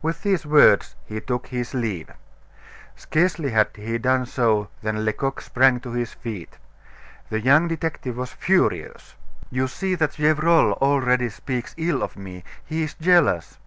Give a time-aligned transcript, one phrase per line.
[0.00, 2.08] With these words he took his leave.
[2.96, 6.56] Scarcely had he done so than Lecoq sprang to his feet.
[7.28, 9.14] The young detective was furious.
[9.50, 13.58] "You see that Gevrol already speaks ill of me; he is jealous."